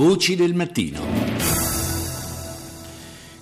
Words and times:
Voci 0.00 0.34
del 0.34 0.54
mattino. 0.54 0.98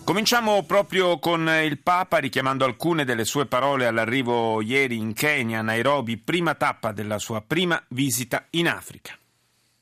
Cominciamo 0.03 0.65
proprio 0.65 1.21
con 1.21 1.49
il 1.63 1.79
Papa 1.79 2.19
richiamando 2.19 2.65
alcune 2.65 3.05
delle 3.05 3.25
sue 3.25 3.47
parole 3.47 3.87
all'arrivo 3.87 4.61
ieri 4.61 4.97
in 4.97 5.13
Kenya, 5.13 5.63
Nairobi, 5.63 6.17
prima 6.17 6.57
tappa 6.57 6.91
della 6.91 7.21
sua 7.21 7.45
prima 7.47 7.81
visita 7.91 8.47
in 8.51 8.67
Africa. 8.67 9.17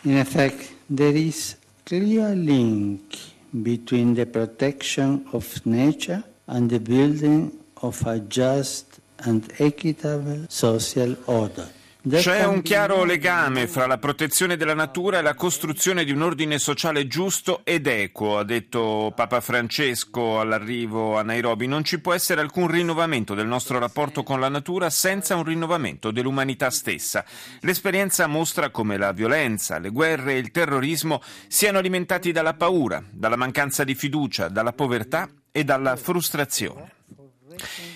In 0.03 0.19
effect, 0.19 0.71
there 0.95 1.19
is 1.19 1.57
clear 1.83 2.35
link 2.35 3.01
between 3.49 4.13
the 4.13 4.27
protection 4.27 5.25
of 5.31 5.59
nature 5.63 6.23
and 6.45 6.69
the 6.69 6.79
building 6.79 7.51
of 7.81 8.03
a 8.05 8.21
just 8.27 9.01
and 9.25 9.51
equitable 9.57 10.45
social 10.49 11.17
order. 11.25 11.73
C'è 12.09 12.45
un 12.45 12.63
chiaro 12.63 13.03
legame 13.03 13.67
fra 13.67 13.89
la 13.89 13.99
protezione 13.99 14.57
della 14.57 14.75
natura 14.75 15.19
e 15.19 15.23
la 15.23 15.35
costruzione 15.35 16.05
di 16.05 16.13
un 16.13 16.23
ordine 16.23 16.57
sociale 16.61 17.09
giusto 17.09 17.63
ed 17.65 17.89
equo, 17.89 18.39
ha 18.39 18.45
detto 18.45 19.13
Papa 19.13 19.41
Francesco 19.41 20.39
all'arrivo 20.39 21.19
a 21.19 21.23
Nairobi. 21.23 21.67
Non 21.67 21.83
ci 21.83 22.01
può 22.01 22.15
essere 22.15 22.41
alcun 22.41 22.69
rinnovamento 22.69 23.35
del 23.35 23.49
nostro 23.49 23.81
rapporto 23.81 24.23
con 24.23 24.39
la 24.39 24.49
natura 24.49 24.89
senza 24.89 25.35
un 25.35 25.43
rinnovamento 25.43 26.13
dell'umanità 26.13 26.71
stessa. 26.71 27.25
L'esperienza 27.63 28.29
mostra 28.29 28.71
come 28.71 28.97
la 28.97 29.11
violenza, 29.11 29.79
le 29.79 29.91
guerre 29.91 30.35
e 30.35 30.39
il 30.39 30.53
terrorismo 30.53 31.21
siano 31.49 31.79
alimentati 31.79 32.31
dalla 32.31 32.55
paura, 32.55 33.03
dalla 33.11 33.35
mancanza 33.35 33.83
di 33.83 33.97
fiducia, 33.97 34.47
dalla 34.47 34.73
povertà 34.73 35.29
e 35.51 35.65
dalla 35.65 35.97
frustrazione. 35.97 36.93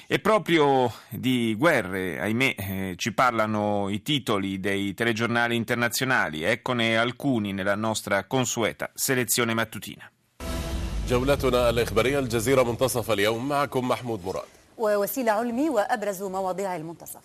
E 0.10 0.20
proprio 0.20 0.92
di 1.10 1.56
guerre, 1.58 2.20
ahimè, 2.20 2.56
eh, 2.58 2.94
ci 2.98 3.12
parlano 3.14 3.90
i 3.90 4.02
titoli 4.02 4.60
dei 4.60 4.94
telegiornali 4.94 5.56
internazionali, 5.56 6.44
eccone 6.44 6.98
alcuni 6.98 7.54
nella 7.54 7.76
nostra 7.76 8.26
consueta 8.26 8.92
selezione 8.94 9.54
mattutina. 9.54 10.10
جولتنا 11.10 11.70
الإخبارية 11.70 12.20
الجزيرة 12.20 12.64
منتصف 12.64 13.12
اليوم 13.12 13.48
معكم 13.50 13.88
محمود 13.88 14.26
مراد 14.26 14.46
ووسيلة 14.78 15.32
علمي 15.32 15.70
وأبرز 15.70 16.24
مواضيع 16.24 16.76
المنتصف 16.76 17.22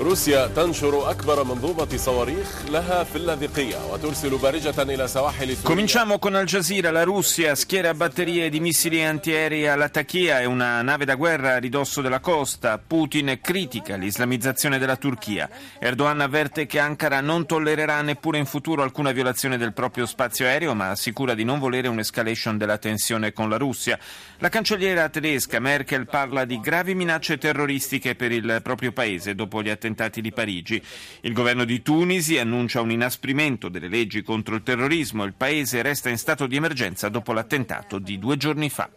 روسيا 0.00 0.46
تنشر 0.46 1.10
أكبر 1.10 1.44
منظومة 1.44 1.96
صواريخ 1.96 2.70
لها 2.70 3.04
في 3.04 3.16
اللاذقية 3.16 3.76
وترسل 3.92 4.38
بارجة 4.38 4.82
إلى 4.82 5.08
سواحل 5.08 5.56
سوريا 5.56 5.62
Cominciamo 5.62 6.18
con 6.18 6.34
Al 6.34 6.44
Jazeera. 6.44 6.90
La 6.90 7.02
Russia 7.02 7.54
schiera 7.54 7.94
batterie 7.94 8.50
di 8.50 8.60
missili 8.60 9.02
antiaerei 9.02 9.66
alla 9.66 9.88
Tachia 9.88 10.40
e 10.40 10.44
una 10.44 10.82
nave 10.82 11.06
da 11.06 11.14
guerra 11.14 11.54
a 11.54 11.58
ridosso 11.58 12.02
della 12.02 12.20
costa. 12.20 12.78
Putin 12.78 13.38
critica 13.40 13.96
l'islamizzazione 13.96 14.78
della 14.78 14.96
Turchia. 14.96 15.48
Erdogan 15.78 16.20
avverte 16.20 16.66
che 16.66 16.78
Ankara 16.78 17.22
non 17.22 17.46
tollererà 17.46 18.02
neppure 18.02 18.36
in 18.36 18.46
futuro 18.46 18.82
alcuna 18.82 19.12
violazione 19.12 19.56
del 19.56 19.72
proprio 19.72 20.04
spazio 20.04 20.44
aereo, 20.44 20.74
ma 20.74 20.90
assicura 20.90 21.32
di 21.32 21.44
non 21.44 21.58
volere 21.58 21.88
un'escalation 21.88 22.58
della 22.58 22.76
tensione 22.76 23.32
con 23.32 23.48
la 23.48 23.56
Russia. 23.56 23.98
La 24.40 24.50
cancelliera 24.50 25.08
tedesca 25.08 25.58
Merkel 25.58 26.06
parla 26.06 26.44
di 26.44 26.60
gravi 26.60 26.94
minacce 26.94 27.38
terroristiche 27.38 28.14
per 28.14 28.30
il 28.30 28.60
proprio 28.62 28.92
paese 28.92 29.34
dopo 29.34 29.62
gli 29.62 29.70
attentati 29.70 29.79
attentati 29.81 30.21
di 30.21 30.31
Parigi. 30.31 30.81
Il 31.21 31.33
governo 31.33 31.63
di 31.63 31.81
Tunisi 31.81 32.37
annuncia 32.37 32.81
un 32.81 32.91
inasprimento 32.91 33.67
delle 33.67 33.87
leggi 33.87 34.21
contro 34.21 34.53
il 34.53 34.61
terrorismo. 34.61 35.23
Il 35.23 35.33
paese 35.33 35.81
resta 35.81 36.09
in 36.09 36.19
stato 36.19 36.45
di 36.45 36.55
emergenza 36.55 37.09
dopo 37.09 37.33
l'attentato 37.33 37.97
di 37.97 38.19
due 38.19 38.37
giorni 38.37 38.69
fa. 38.69 38.89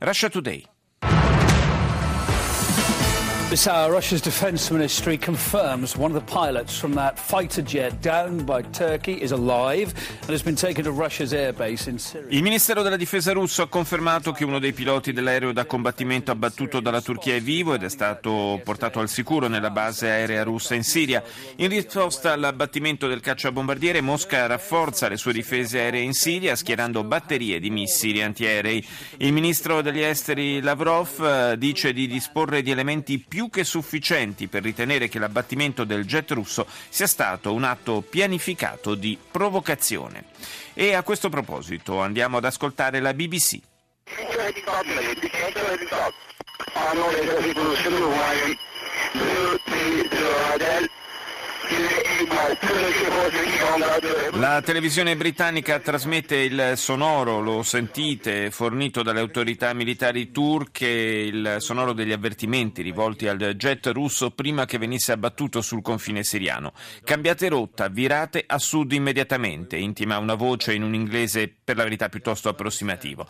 Russia 0.00 0.28
Today. 0.28 0.66
This 3.52 3.66
hour, 3.66 3.92
Russia's 3.92 4.22
defense 4.22 4.72
ministry 4.72 5.18
confirms 5.18 5.94
one 5.94 6.10
of 6.10 6.18
the 6.18 6.24
pilots 6.24 6.74
from 6.74 6.94
that 6.94 7.18
fighter 7.18 7.60
jet 7.60 8.00
downed 8.00 8.46
by 8.46 8.62
Turkey 8.62 9.20
is 9.20 9.30
alive 9.30 9.92
and 10.22 10.30
has 10.30 10.42
been 10.42 10.54
taken 10.54 10.84
to 10.84 10.90
Russia's 10.90 11.34
airbase 11.34 11.86
in 11.86 11.98
Syria. 11.98 12.28
Il 12.30 12.40
Ministero 12.42 12.80
della 12.80 12.96
Difesa 12.96 13.32
russo 13.32 13.60
ha 13.60 13.68
confermato 13.68 14.32
che 14.32 14.46
uno 14.46 14.58
dei 14.58 14.72
piloti 14.72 15.12
dell'aereo 15.12 15.52
da 15.52 15.66
combattimento 15.66 16.30
abbattuto 16.30 16.80
dalla 16.80 17.02
Turchia 17.02 17.34
è 17.34 17.42
vivo 17.42 17.74
ed 17.74 17.82
è 17.82 17.90
stato 17.90 18.58
portato 18.64 19.00
al 19.00 19.10
sicuro 19.10 19.48
nella 19.48 19.68
base 19.68 20.08
aerea 20.08 20.44
russa 20.44 20.74
in 20.74 20.82
Siria. 20.82 21.22
In 21.56 21.68
risposta 21.68 22.32
all'abbattimento 22.32 23.06
del 23.06 23.20
cacciabombardiere, 23.20 24.00
Mosca 24.00 24.46
rafforza 24.46 25.08
le 25.08 25.18
sue 25.18 25.34
difese 25.34 25.78
aeree 25.78 26.00
in 26.00 26.14
Siria 26.14 26.56
schierando 26.56 27.04
batterie 27.04 27.60
di 27.60 27.68
missili 27.68 28.22
antiaerei. 28.22 28.82
Il 29.18 29.34
ministro 29.34 29.82
degli 29.82 30.00
esteri 30.00 30.62
Lavrov 30.62 31.22
eh, 31.22 31.58
dice 31.58 31.92
di 31.92 32.06
disporre 32.06 32.62
di 32.62 32.70
elementi 32.70 33.18
più 33.18 33.40
più 33.42 33.50
che 33.50 33.64
sufficienti 33.64 34.46
per 34.46 34.62
ritenere 34.62 35.08
che 35.08 35.18
l'abbattimento 35.18 35.82
del 35.82 36.06
jet 36.06 36.30
russo 36.30 36.64
sia 36.88 37.08
stato 37.08 37.52
un 37.52 37.64
atto 37.64 38.00
pianificato 38.00 38.94
di 38.94 39.18
provocazione. 39.18 40.26
E 40.74 40.94
a 40.94 41.02
questo 41.02 41.28
proposito 41.28 42.00
andiamo 42.00 42.36
ad 42.36 42.44
ascoltare 42.44 43.00
la 43.00 43.12
BBC. 43.12 43.58
La 54.32 54.62
televisione 54.62 55.14
britannica 55.16 55.78
trasmette 55.78 56.36
il 56.36 56.72
sonoro, 56.76 57.40
lo 57.40 57.62
sentite, 57.62 58.50
fornito 58.50 59.02
dalle 59.02 59.20
autorità 59.20 59.72
militari 59.74 60.30
turche, 60.30 60.86
il 60.86 61.56
sonoro 61.58 61.92
degli 61.92 62.12
avvertimenti 62.12 62.82
rivolti 62.82 63.28
al 63.28 63.54
jet 63.56 63.86
russo 63.88 64.30
prima 64.30 64.64
che 64.64 64.78
venisse 64.78 65.12
abbattuto 65.12 65.60
sul 65.60 65.82
confine 65.82 66.24
siriano. 66.24 66.72
Cambiate 67.04 67.48
rotta, 67.48 67.88
virate 67.88 68.42
a 68.46 68.58
sud 68.58 68.92
immediatamente, 68.92 69.76
intima 69.76 70.18
una 70.18 70.34
voce 70.34 70.74
in 70.74 70.82
un 70.82 70.94
inglese 70.94 71.52
per 71.62 71.76
la 71.76 71.84
verità 71.84 72.08
piuttosto 72.08 72.48
approssimativo. 72.48 73.26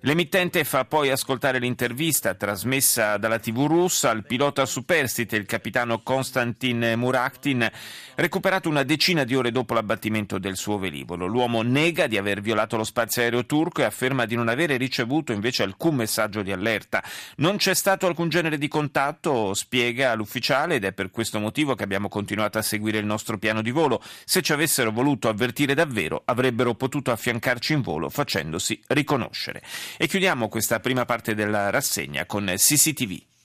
L'emittente 0.00 0.64
fa 0.64 0.84
poi 0.84 1.10
ascoltare 1.10 1.58
l'intervista 1.58 2.34
trasmessa 2.34 3.18
dalla 3.18 3.38
TV 3.38 3.66
russa 3.66 4.10
al 4.10 4.24
pilota 4.24 4.64
superstite, 4.64 5.36
il 5.36 5.46
capitano 5.46 6.02
Konstantin 6.02 6.94
Muraktin, 6.96 7.70
recuperato 8.16 8.45
una 8.68 8.84
decina 8.84 9.24
di 9.24 9.34
ore 9.34 9.50
dopo 9.50 9.74
l'abbattimento 9.74 10.38
del 10.38 10.56
suo 10.56 10.78
velivolo. 10.78 11.26
L'uomo 11.26 11.62
nega 11.62 12.06
di 12.06 12.16
aver 12.16 12.40
violato 12.40 12.76
lo 12.76 12.84
spazio 12.84 13.22
aereo 13.22 13.44
turco 13.44 13.80
e 13.80 13.84
afferma 13.84 14.24
di 14.24 14.36
non 14.36 14.46
avere 14.46 14.76
ricevuto 14.76 15.32
invece 15.32 15.64
alcun 15.64 15.96
messaggio 15.96 16.42
di 16.42 16.52
allerta. 16.52 17.02
Non 17.38 17.56
c'è 17.56 17.74
stato 17.74 18.06
alcun 18.06 18.28
genere 18.28 18.56
di 18.56 18.68
contatto, 18.68 19.52
spiega 19.52 20.14
l'ufficiale, 20.14 20.76
ed 20.76 20.84
è 20.84 20.92
per 20.92 21.10
questo 21.10 21.40
motivo 21.40 21.74
che 21.74 21.82
abbiamo 21.82 22.08
continuato 22.08 22.56
a 22.58 22.62
seguire 22.62 22.98
il 22.98 23.04
nostro 23.04 23.36
piano 23.36 23.62
di 23.62 23.72
volo. 23.72 24.00
Se 24.24 24.42
ci 24.42 24.52
avessero 24.52 24.92
voluto 24.92 25.28
avvertire 25.28 25.74
davvero, 25.74 26.22
avrebbero 26.24 26.74
potuto 26.74 27.10
affiancarci 27.10 27.72
in 27.72 27.80
volo 27.80 28.08
facendosi 28.08 28.80
riconoscere. 28.86 29.60
E 29.96 30.06
chiudiamo 30.06 30.48
questa 30.48 30.78
prima 30.78 31.04
parte 31.04 31.34
della 31.34 31.68
rassegna 31.70 32.26
con 32.26 32.46
CCTV. 32.46 33.35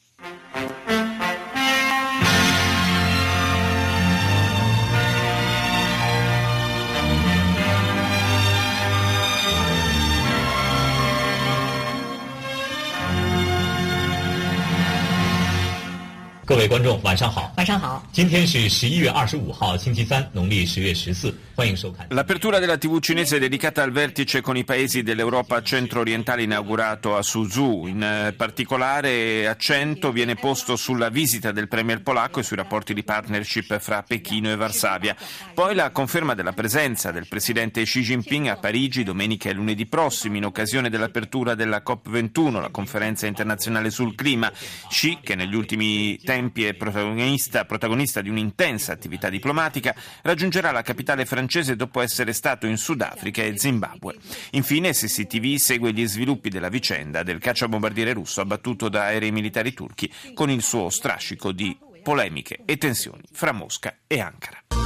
L'apertura 22.09 22.59
della 22.59 22.78
TV 22.78 23.00
cinese 23.00 23.38
è 23.38 23.39
dedicata 23.39 23.84
al 23.84 23.91
vertice 23.91 24.41
con 24.41 24.57
i 24.57 24.66
paesi 24.66 25.01
dell'Europa 25.01 25.61
centro-orientale 25.61 26.44
inaugurato 26.44 27.16
a 27.16 27.22
Suzhou. 27.22 27.88
In 27.88 28.03
eh, 28.03 28.34
particolare 28.34 29.47
accento 29.47 30.11
viene 30.11 30.35
posto 30.35 30.75
sulla 30.75 31.07
visita 31.07 31.53
del 31.53 31.69
premier 31.69 32.01
polacco 32.01 32.41
e 32.41 32.44
sui 32.44 32.57
rapporti 32.57 32.94
di 32.94 33.03
partnership 33.03 33.79
fra 33.79 34.03
Pechino 34.03 34.51
e 34.51 34.57
Varsavia. 34.57 35.16
Poi 35.53 35.73
la 35.73 35.91
conferma 35.91 36.34
della 36.34 36.53
presenza 36.53 37.11
del 37.11 37.28
presidente 37.29 37.84
Xi 37.84 38.01
Jinping 38.01 38.47
a 38.47 38.57
Parigi 38.57 39.03
domenica 39.03 39.49
e 39.49 39.53
lunedì 39.53 39.85
prossimi 39.85 40.40
in 40.40 40.46
occasione 40.46 40.90
dell'apertura 40.90 41.55
della 41.55 41.81
COP21, 41.85 42.59
la 42.59 42.70
conferenza 42.72 43.25
internazionale 43.25 43.90
sul 43.90 44.16
clima. 44.16 44.52
Xi, 44.90 45.20
che 45.22 45.35
negli 45.35 45.55
ultimi 45.55 46.17
tempi 46.17 46.40
è 46.41 46.73
protagonista, 46.73 47.66
protagonista 47.66 48.22
di 48.22 48.29
un'intensa 48.29 48.91
attività 48.91 49.29
diplomatica, 49.29 49.96
raggiungerà 50.23 50.72
la 50.72 50.82
capitale 50.82 51.26
francese 51.26 51.76
dopo 51.76 52.02
essere 52.02 52.34
stato 52.34 52.66
in 52.66 52.78
Sudafrica 52.78 53.43
e 53.43 53.58
Zimbabwe. 53.58 54.16
Infine 54.52 54.93
SCTV 54.93 55.55
segue 55.55 55.93
gli 55.93 56.08
sviluppi 56.08 56.49
della 56.49 56.70
vicenda 56.70 57.23
del 57.23 57.40
cacciabombardiere 57.40 58.14
russo 58.14 58.41
abbattuto 58.41 58.90
da 58.90 59.03
aerei 59.03 59.32
militari 59.32 59.73
turchi 59.73 60.11
con 60.34 60.49
il 60.49 60.61
suo 60.61 60.90
strascico 60.90 61.52
di 61.52 61.78
polemiche 62.02 62.59
e 62.66 62.78
tensioni 62.78 63.23
fra 63.32 63.52
Mosca 63.52 63.96
e 64.08 64.20
Ankara. 64.20 64.80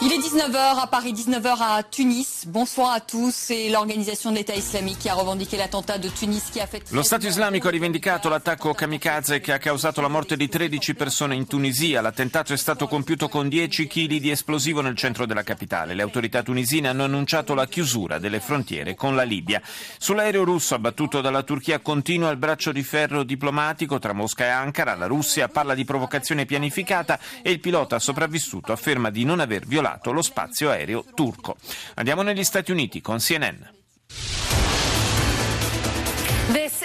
Il 0.00 0.10
est 0.10 0.18
19h 0.18 0.80
à 0.80 0.86
Paris, 0.86 1.12
19h 1.12 1.56
à 1.60 1.82
Tunis. 1.82 2.46
Bonsoir 2.46 2.92
à 2.92 3.00
tous. 3.00 3.34
C'est 3.34 3.68
l'organisation 3.68 4.30
de 4.30 4.36
l'État 4.36 4.54
islamique 4.54 4.98
qui 5.00 5.08
a 5.08 5.14
revendiqué 5.14 5.56
l'attentat 5.56 5.98
de 5.98 6.08
Tunis 6.08 6.42
qui 6.50 6.60
a 6.60 6.66
fait... 6.66 6.82
Lo 6.92 7.02
Stato 7.02 7.26
islamico 7.26 7.68
ha 7.68 7.70
rivendicato 7.70 8.28
l'attacco 8.28 8.72
kamikaze 8.72 9.40
che 9.40 9.52
ha 9.52 9.58
causato 9.58 10.00
la 10.00 10.08
morte 10.08 10.36
di 10.36 10.48
13 10.48 10.94
persone 10.94 11.34
in 11.34 11.46
Tunisia. 11.46 12.00
L'attentato 12.00 12.52
è 12.52 12.56
stato 12.56 12.88
compiuto 12.88 13.28
con 13.28 13.48
10 13.48 13.86
kg 13.86 14.16
di 14.16 14.30
esplosivo 14.30 14.80
nel 14.80 14.96
centro 14.96 15.26
della 15.26 15.42
capitale. 15.42 15.94
Le 15.94 16.02
autorità 16.02 16.42
tunisine 16.42 16.88
hanno 16.88 17.04
annunciato 17.04 17.54
la 17.54 17.66
chiusura 17.66 18.18
delle 18.18 18.40
frontiere 18.40 18.94
con 18.94 19.14
la 19.14 19.24
Libia. 19.24 19.60
Sull'aereo 19.98 20.44
russo 20.44 20.74
abbattuto 20.74 21.20
dalla 21.20 21.42
Turchia 21.42 21.80
continua 21.80 22.30
il 22.30 22.38
braccio 22.38 22.72
di 22.72 22.82
ferro 22.82 23.24
diplomatico 23.24 23.98
tra 23.98 24.14
Mosca 24.14 24.44
e 24.44 24.48
Ankara. 24.48 24.96
La 24.96 25.06
Russia 25.06 25.48
parla 25.48 25.74
di 25.74 25.84
provocazione 25.84 26.46
pianificata 26.46 27.18
e 27.42 27.50
il 27.50 27.60
pilota 27.60 27.98
sopravvissuto 27.98 28.72
afferma 28.72 29.10
di 29.10 29.24
non 29.24 29.38
aver 29.38 29.66
violato 29.66 29.81
lo 30.12 30.22
spazio 30.22 30.70
aereo 30.70 31.04
turco. 31.14 31.56
Andiamo 31.94 32.22
negli 32.22 32.44
Stati 32.44 32.70
Uniti 32.70 33.00
con 33.00 33.18
CNN. 33.18 33.80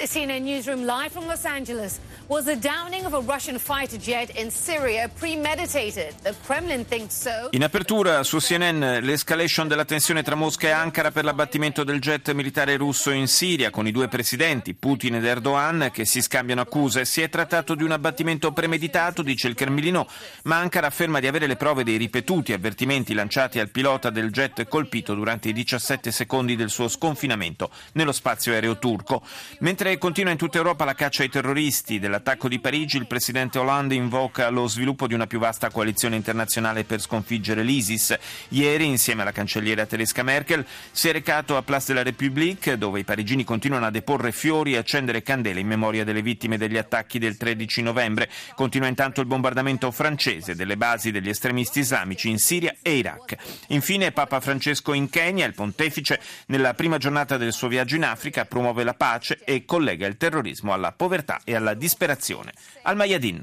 CNN 0.07 0.43
Newsroom 0.43 0.85
live 0.85 1.11
from 1.11 1.27
Los 1.27 1.43
Angeles. 1.43 1.99
Was 2.27 2.45
the 2.45 2.55
downing 2.55 3.05
of 3.05 3.13
a 3.13 3.19
Russian 3.19 3.59
fighter 3.59 3.97
jet 3.97 4.29
in 4.37 4.49
Syria 4.49 5.09
premeditated? 5.19 6.13
The 6.23 6.33
Kremlin 6.45 6.85
thinks 6.85 7.15
so. 7.15 7.49
In 7.51 7.63
apertura 7.63 8.23
su 8.23 8.39
CNN 8.39 8.99
l'escalation 9.01 9.67
della 9.67 9.85
tensione 9.85 10.23
tra 10.23 10.35
Mosca 10.35 10.67
e 10.67 10.71
Ankara 10.71 11.11
per 11.11 11.25
l'abbattimento 11.25 11.83
del 11.83 11.99
jet 11.99 12.31
militare 12.31 12.77
russo 12.77 13.11
in 13.11 13.27
Siria 13.27 13.69
con 13.69 13.85
i 13.85 13.91
due 13.91 14.07
presidenti, 14.07 14.73
Putin 14.73 15.15
ed 15.15 15.25
Erdogan, 15.25 15.89
che 15.91 16.05
si 16.05 16.21
scambiano 16.21 16.61
accuse. 16.61 17.03
Si 17.03 17.21
è 17.21 17.29
trattato 17.29 17.75
di 17.75 17.83
un 17.83 17.91
abbattimento 17.91 18.53
premeditato, 18.53 19.21
dice 19.21 19.47
il 19.47 19.55
Cremlino, 19.55 20.07
ma 20.43 20.57
Ankara 20.57 20.87
afferma 20.87 21.19
di 21.19 21.27
avere 21.27 21.47
le 21.47 21.57
prove 21.57 21.83
dei 21.83 21.97
ripetuti 21.97 22.53
avvertimenti 22.53 23.13
lanciati 23.13 23.59
al 23.59 23.69
pilota 23.69 24.09
del 24.09 24.31
jet 24.31 24.67
colpito 24.67 25.13
durante 25.13 25.49
i 25.49 25.53
17 25.53 26.11
secondi 26.11 26.55
del 26.55 26.69
suo 26.69 26.87
sconfinamento 26.87 27.69
nello 27.93 28.13
spazio 28.13 28.53
aereo 28.53 28.79
turco. 28.79 29.21
Mentre 29.59 29.96
continua 29.97 30.31
in 30.31 30.37
tutta 30.37 30.57
Europa 30.57 30.85
la 30.85 30.95
caccia 30.95 31.23
ai 31.23 31.29
terroristi 31.29 31.99
dell'attacco 31.99 32.47
di 32.47 32.59
Parigi, 32.59 32.97
il 32.97 33.07
presidente 33.07 33.59
Hollande 33.59 33.95
invoca 33.95 34.49
lo 34.49 34.67
sviluppo 34.67 35.07
di 35.07 35.13
una 35.13 35.27
più 35.27 35.39
vasta 35.39 35.69
coalizione 35.69 36.15
internazionale 36.15 36.83
per 36.83 36.99
sconfiggere 36.99 37.63
l'ISIS. 37.63 38.17
Ieri, 38.49 38.85
insieme 38.85 39.21
alla 39.21 39.31
cancelliera 39.31 39.85
tedesca 39.85 40.23
Merkel, 40.23 40.65
si 40.91 41.09
è 41.09 41.11
recato 41.11 41.57
a 41.57 41.61
Place 41.61 41.87
de 41.87 41.93
la 41.93 42.03
République, 42.03 42.77
dove 42.77 42.99
i 42.99 43.03
parigini 43.03 43.43
continuano 43.43 43.85
a 43.85 43.91
deporre 43.91 44.31
fiori 44.31 44.73
e 44.73 44.77
accendere 44.77 45.21
candele 45.21 45.59
in 45.59 45.67
memoria 45.67 46.03
delle 46.03 46.21
vittime 46.21 46.57
degli 46.57 46.77
attacchi 46.77 47.19
del 47.19 47.37
13 47.37 47.81
novembre. 47.81 48.29
Continua 48.55 48.87
intanto 48.87 49.21
il 49.21 49.27
bombardamento 49.27 49.91
francese 49.91 50.55
delle 50.55 50.77
basi 50.77 51.11
degli 51.11 51.29
estremisti 51.29 51.79
islamici 51.79 52.29
in 52.29 52.39
Siria 52.39 52.75
e 52.81 52.97
Iraq. 52.97 53.35
Infine, 53.67 54.11
Papa 54.11 54.39
Francesco 54.39 54.93
in 54.93 55.09
Kenya, 55.09 55.45
il 55.45 55.53
pontefice, 55.53 56.19
nella 56.47 56.73
prima 56.73 56.97
giornata 56.97 57.37
del 57.37 57.53
suo 57.53 57.67
viaggio 57.67 57.95
in 57.95 58.03
Africa, 58.03 58.45
promuove 58.45 58.83
la 58.83 58.93
pace 58.93 59.39
e 59.43 59.65
collega 59.76 60.06
il 60.06 60.16
terrorismo 60.16 60.72
alla 60.72 60.92
povertà 60.92 61.40
e 61.44 61.54
alla 61.54 61.74
disperazione. 61.74 62.52
Al 62.82 62.96
Mayadin. 62.96 63.40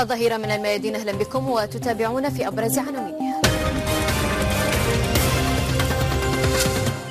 الظهيرة 0.00 0.36
من 0.36 0.50
الميادين 0.50 0.94
أهلا 0.94 1.12
بكم 1.12 1.48
وتتابعون 1.50 2.28
في 2.30 2.46
أبرز 2.48 2.78
عناوينها 2.78 3.09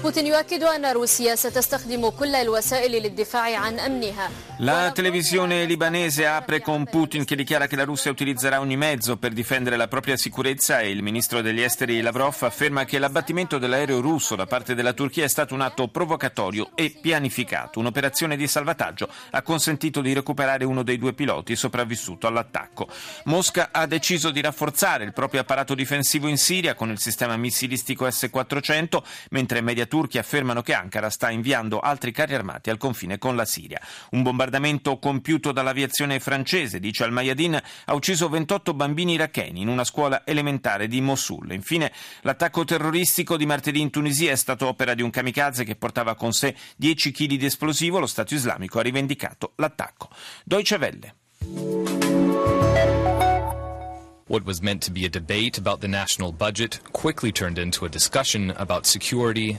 بوتين 0.09 0.25
يؤكد 0.27 0.63
أن 0.63 0.85
روسيا 0.85 1.35
ستستخدم 1.35 2.09
كل 2.09 2.35
الوسائل 2.35 2.91
للدفاع 2.91 3.57
عن 3.57 3.79
أمنها 3.79 4.29
La 4.59 4.94
televisione 4.94 5.65
libanese 5.65 6.25
apre 6.25 6.62
con 6.62 6.85
Putin 6.85 7.25
che 7.25 7.35
dichiara 7.35 7.67
che 7.67 7.75
la 7.75 7.83
Russia 7.83 8.09
utilizzerà 8.09 8.62
ogni 8.62 8.77
mezzo 8.77 9.17
per 9.17 9.33
difendere 9.33 9.75
la 9.75 9.89
propria 9.89 10.15
sicurezza 10.15 10.79
e 10.79 10.91
il 10.91 11.03
ministro 11.03 11.41
degli 11.41 11.59
esteri 11.59 12.00
Lavrov 12.00 12.38
afferma 12.39 12.85
che 12.85 12.97
l'abbattimento 12.97 13.57
dell'aereo 13.57 14.00
russo 14.00 14.38
da 14.38 14.45
parte 14.45 14.73
della 14.73 14.94
Turchia 14.94 15.25
è 15.25 15.27
stato 15.27 15.53
un 15.53 15.59
atto 15.59 15.89
provocatorio 15.89 16.69
e 16.73 16.95
pianificato. 17.01 17.79
Un'operazione 17.79 18.38
di 18.38 18.47
salvataggio 18.47 19.09
ha 19.31 19.41
consentito 19.41 20.00
di 20.00 20.13
recuperare 20.13 20.63
uno 20.63 20.83
dei 20.83 20.97
due 20.97 21.12
piloti 21.12 21.57
sopravvissuto 21.57 22.25
all'attacco. 22.25 22.88
Mosca 23.25 23.69
ha 23.73 23.85
deciso 23.88 24.31
di 24.31 24.39
rafforzare 24.39 25.03
il 25.03 25.12
proprio 25.12 25.41
apparato 25.41 25.75
difensivo 25.75 26.29
in 26.29 26.38
Siria 26.38 26.75
con 26.75 26.91
il 26.91 27.00
sistema 27.00 27.35
missilistico 27.35 28.09
S-400, 28.09 29.03
mentre 29.31 29.59
media 29.59 29.85
turchi 30.00 30.17
affermano 30.17 30.62
che 30.62 30.73
Ankara 30.73 31.11
sta 31.11 31.29
inviando 31.29 31.79
altri 31.79 32.11
carri 32.11 32.35
armati 32.35 32.70
al 32.70 32.79
confine 32.79 33.19
con 33.19 33.37
la 33.37 33.44
Siria. 33.44 33.79
Un 34.12 34.23
bombardamento 34.23 34.99
compiuto 34.99 35.52
dall'aviazione 35.52 36.20
francese, 36.20 36.81
dice 36.81 37.05
Al-Mayadin, 37.05 37.61
ha 37.85 37.94
ucciso 37.94 38.31
28 38.31 38.73
bambini 38.73 39.12
iracheni 39.12 39.61
in 39.61 39.69
una 39.69 39.85
scuola 39.85 40.23
elementare 40.25 40.88
di 40.88 41.02
Mosul. 41.02 41.52
Infine, 41.52 41.93
l'attacco 42.23 42.64
terroristico 42.64 43.37
di 43.37 43.44
martedì 43.44 43.81
in 43.81 43.91
Tunisia 43.91 44.32
è 44.32 44.37
stato 44.37 44.69
opera 44.69 44.94
di 44.94 45.02
un 45.02 45.11
kamikaze 45.11 45.64
che 45.64 45.76
portava 45.76 46.14
con 46.14 46.32
sé 46.32 46.56
10 46.76 47.12
kg 47.12 47.35
di 47.35 47.44
esplosivo. 47.44 47.99
Lo 47.99 48.06
Stato 48.06 48.32
islamico 48.32 48.79
ha 48.79 48.82
rivendicato 48.82 49.52
l'attacco. 49.56 50.08
Deutsche 50.44 50.76
Welle. 50.76 52.00
What 54.30 54.44
was 54.44 54.60
meant 54.60 54.84
to 54.84 54.92
be 54.92 55.04
a 55.04 55.08
debate 55.08 55.58
about 55.58 55.80
the 55.80 55.88
national 55.88 56.30
budget 56.30 56.78
quickly 56.92 57.32
turned 57.32 57.58
into 57.58 57.84
a 57.84 57.88
discussion 57.88 58.54
about 58.56 58.86
security, 58.86 59.58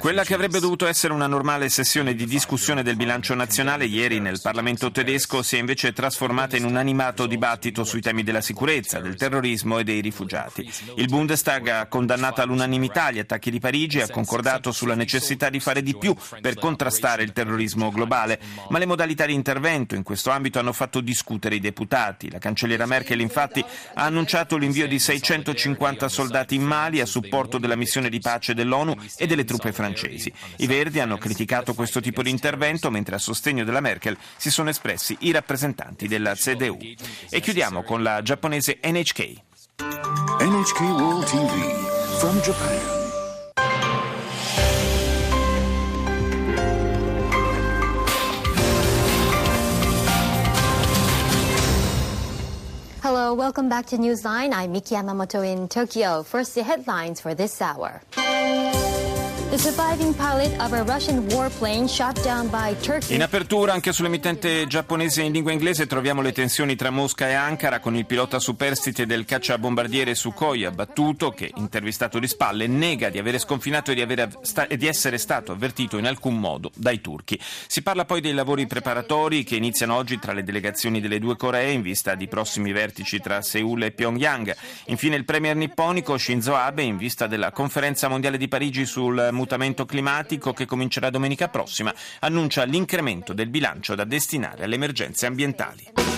Quella 0.00 0.24
che 0.24 0.34
avrebbe 0.34 0.58
dovuto 0.58 0.84
essere 0.84 1.12
una 1.12 1.28
normale 1.28 1.68
sessione 1.68 2.14
di 2.14 2.26
discussione 2.26 2.82
del 2.82 2.96
bilancio 2.96 3.32
nazionale 3.34 3.84
ieri 3.84 4.18
nel 4.18 4.40
Parlamento 4.42 4.90
tedesco 4.90 5.42
si 5.42 5.54
è 5.54 5.60
invece 5.60 5.92
trasformata 5.92 6.56
in 6.56 6.64
un 6.64 6.76
animato 6.76 7.26
dibattito 7.26 7.84
sui 7.84 8.00
temi 8.00 8.24
della 8.24 8.40
sicurezza, 8.40 8.98
del 8.98 9.14
terrorismo 9.14 9.78
e 9.78 9.84
dei 9.84 10.00
rifugiati. 10.00 10.68
Il 10.96 11.06
Bundestag 11.06 11.68
ha 11.68 11.86
condannato 11.86 12.42
all'unanimità 12.42 13.12
gli 13.12 13.20
attacchi 13.20 13.52
di 13.52 13.60
Parigi 13.60 13.98
e 13.98 14.02
ha 14.02 14.10
concordato 14.10 14.72
sulla 14.72 14.96
necessità 14.96 15.48
di 15.48 15.60
fare 15.60 15.80
di 15.80 15.96
più 15.96 16.14
per 16.40 16.56
contrastare 16.56 17.22
il 17.22 17.32
terrorismo 17.32 17.90
globale, 17.90 18.40
ma 18.70 18.78
le 18.78 18.86
modalità 18.86 19.26
di 19.26 19.32
intervento 19.32 19.94
in 19.94 20.02
questo 20.02 20.30
ambito 20.30 20.58
hanno 20.58 20.72
fatto 20.72 21.00
discutere 21.00 21.54
i 21.54 21.60
deputati. 21.60 22.30
La 22.30 22.38
cancelliera 22.38 22.84
Merkel 22.84 23.20
infatti 23.20 23.37
ha 23.42 24.04
annunciato 24.04 24.56
l'invio 24.56 24.88
di 24.88 24.98
650 24.98 26.08
soldati 26.08 26.54
in 26.54 26.62
Mali 26.62 27.00
a 27.00 27.06
supporto 27.06 27.58
della 27.58 27.76
missione 27.76 28.08
di 28.08 28.20
pace 28.20 28.54
dell'ONU 28.54 28.94
e 29.16 29.26
delle 29.26 29.44
truppe 29.44 29.72
francesi. 29.72 30.32
I 30.56 30.66
Verdi 30.66 31.00
hanno 31.00 31.18
criticato 31.18 31.74
questo 31.74 32.00
tipo 32.00 32.22
di 32.22 32.30
intervento, 32.30 32.90
mentre 32.90 33.16
a 33.16 33.18
sostegno 33.18 33.64
della 33.64 33.80
Merkel 33.80 34.16
si 34.36 34.50
sono 34.50 34.70
espressi 34.70 35.16
i 35.20 35.30
rappresentanti 35.30 36.08
della 36.08 36.34
CDU. 36.34 36.78
E 37.30 37.40
chiudiamo 37.40 37.82
con 37.82 38.02
la 38.02 38.22
giapponese 38.22 38.78
NHK. 38.82 39.46
NHK 40.40 40.80
World 40.80 41.24
TV 41.24 42.18
from 42.18 42.40
Japan. 42.40 43.07
Welcome 53.38 53.68
back 53.68 53.86
to 53.86 53.96
Newsline. 53.96 54.52
I'm 54.52 54.72
Miki 54.72 54.96
Yamamoto 54.96 55.46
in 55.46 55.68
Tokyo. 55.68 56.24
First, 56.24 56.56
the 56.56 56.64
headlines 56.64 57.20
for 57.20 57.36
this 57.36 57.62
hour. 57.62 58.02
In 63.14 63.22
apertura, 63.22 63.72
anche 63.72 63.94
sull'emittente 63.94 64.66
giapponese 64.66 65.22
in 65.22 65.32
lingua 65.32 65.52
inglese, 65.52 65.86
troviamo 65.86 66.20
le 66.20 66.32
tensioni 66.32 66.76
tra 66.76 66.90
Mosca 66.90 67.30
e 67.30 67.32
Ankara 67.32 67.80
con 67.80 67.96
il 67.96 68.04
pilota 68.04 68.38
superstite 68.38 69.06
del 69.06 69.24
cacciabombardiere 69.24 70.14
Sukhoi 70.14 70.66
abbattuto 70.66 71.30
che, 71.30 71.50
intervistato 71.56 72.18
di 72.18 72.28
spalle, 72.28 72.66
nega 72.66 73.08
di 73.08 73.16
avere 73.16 73.38
sconfinato 73.38 73.90
e 73.90 73.94
di, 73.94 74.02
avere 74.02 74.28
sta- 74.42 74.66
e 74.66 74.76
di 74.76 74.86
essere 74.86 75.16
stato 75.16 75.52
avvertito 75.52 75.96
in 75.96 76.04
alcun 76.04 76.38
modo 76.38 76.70
dai 76.74 77.00
turchi. 77.00 77.40
Si 77.40 77.80
parla 77.80 78.04
poi 78.04 78.20
dei 78.20 78.34
lavori 78.34 78.66
preparatori 78.66 79.44
che 79.44 79.56
iniziano 79.56 79.94
oggi 79.94 80.18
tra 80.18 80.34
le 80.34 80.44
delegazioni 80.44 81.00
delle 81.00 81.18
due 81.18 81.36
Coree 81.36 81.72
in 81.72 81.80
vista 81.80 82.14
di 82.14 82.28
prossimi 82.28 82.72
vertici 82.72 83.18
tra 83.18 83.40
Seul 83.40 83.82
e 83.82 83.92
Pyongyang. 83.92 84.54
Infine 84.88 85.16
il 85.16 85.24
premier 85.24 85.56
nipponico 85.56 86.18
Shinzo 86.18 86.54
Abe 86.54 86.82
in 86.82 86.98
vista 86.98 87.26
della 87.26 87.50
conferenza 87.50 88.08
mondiale 88.08 88.36
di 88.36 88.46
Parigi 88.46 88.84
sul 88.84 89.36
mutamento 89.38 89.86
climatico 89.86 90.52
che 90.52 90.66
comincerà 90.66 91.08
domenica 91.08 91.48
prossima, 91.48 91.94
annuncia 92.20 92.64
l'incremento 92.64 93.32
del 93.32 93.48
bilancio 93.48 93.94
da 93.94 94.04
destinare 94.04 94.64
alle 94.64 94.74
emergenze 94.74 95.26
ambientali. 95.26 96.17